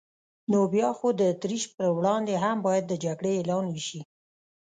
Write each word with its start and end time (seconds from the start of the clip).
نو 0.51 0.59
بیا 0.73 0.89
خو 0.97 1.07
د 1.19 1.21
اتریش 1.33 1.63
پر 1.75 1.87
وړاندې 1.97 2.33
هم 2.43 2.57
باید 2.67 2.83
د 2.87 2.93
جګړې 3.03 3.31
اعلان 3.35 3.65
وشي. 3.69 4.01